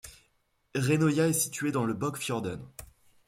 [0.73, 2.59] Reinøya est située dans le Bøkfjorden.